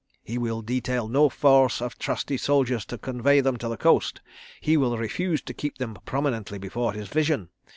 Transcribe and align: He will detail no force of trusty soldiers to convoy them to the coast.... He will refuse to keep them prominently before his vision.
He 0.23 0.39
will 0.39 0.63
detail 0.63 1.07
no 1.07 1.29
force 1.29 1.79
of 1.79 1.99
trusty 1.99 2.35
soldiers 2.35 2.85
to 2.85 2.97
convoy 2.97 3.41
them 3.41 3.57
to 3.57 3.67
the 3.67 3.77
coast.... 3.77 4.19
He 4.59 4.75
will 4.75 4.97
refuse 4.97 5.43
to 5.43 5.53
keep 5.53 5.77
them 5.77 5.95
prominently 6.05 6.57
before 6.57 6.93
his 6.93 7.07
vision. 7.07 7.49